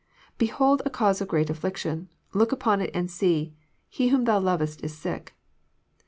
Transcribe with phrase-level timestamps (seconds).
[0.39, 3.53] Behold a case of great affliction: look upon it and see:
[3.87, 5.35] he whom Thou lovest is sick."